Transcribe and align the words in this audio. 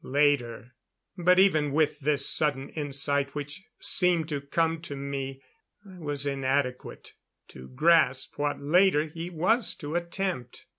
Later... 0.03 0.73
But 1.15 1.37
even 1.37 1.71
with 1.73 1.99
this 1.99 2.27
sudden 2.27 2.69
insight 2.69 3.35
which 3.35 3.61
seemed 3.79 4.29
to 4.29 4.41
come 4.41 4.81
to 4.81 4.95
me, 4.95 5.43
I 5.87 5.99
was 5.99 6.25
inadequate 6.25 7.13
to 7.49 7.67
grasp 7.67 8.39
what 8.39 8.59
later 8.59 9.05
he 9.05 9.29
was 9.29 9.75
to 9.75 9.93
attempt. 9.93 10.65